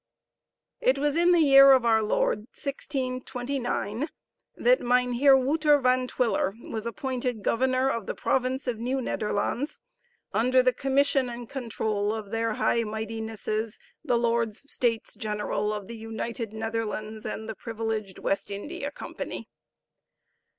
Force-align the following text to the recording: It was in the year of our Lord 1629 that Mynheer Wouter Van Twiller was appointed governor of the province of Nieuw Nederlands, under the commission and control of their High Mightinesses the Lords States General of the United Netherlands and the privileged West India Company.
It 0.79 0.97
was 0.97 1.15
in 1.15 1.31
the 1.31 1.41
year 1.41 1.73
of 1.73 1.85
our 1.85 2.01
Lord 2.01 2.39
1629 2.57 4.07
that 4.55 4.81
Mynheer 4.81 5.37
Wouter 5.37 5.77
Van 5.77 6.07
Twiller 6.07 6.55
was 6.59 6.87
appointed 6.87 7.43
governor 7.43 7.87
of 7.87 8.07
the 8.07 8.15
province 8.15 8.65
of 8.65 8.79
Nieuw 8.79 8.97
Nederlands, 8.99 9.77
under 10.33 10.63
the 10.63 10.73
commission 10.73 11.29
and 11.29 11.47
control 11.47 12.15
of 12.15 12.31
their 12.31 12.53
High 12.55 12.81
Mightinesses 12.81 13.77
the 14.03 14.17
Lords 14.17 14.65
States 14.73 15.13
General 15.13 15.71
of 15.71 15.85
the 15.87 15.97
United 15.97 16.51
Netherlands 16.51 17.23
and 17.23 17.47
the 17.47 17.53
privileged 17.53 18.17
West 18.17 18.49
India 18.49 18.89
Company. 18.89 19.49